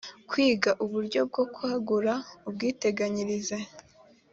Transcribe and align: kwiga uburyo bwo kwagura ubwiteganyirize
kwiga 0.29 0.71
uburyo 0.83 1.19
bwo 1.29 1.43
kwagura 1.53 2.13
ubwiteganyirize 2.47 3.57